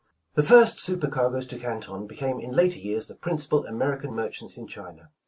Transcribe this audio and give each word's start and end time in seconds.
The 0.33 0.41
first 0.41 0.79
super 0.79 1.07
cargoes 1.07 1.45
to 1.45 1.59
Canton 1.59 2.07
became 2.07 2.39
in 2.39 2.53
later 2.53 2.79
years 2.79 3.05
the 3.07 3.13
principal 3.13 3.67
American 3.67 4.13
merchants 4.15 4.57
in 4.57 4.65
China. 4.65 5.11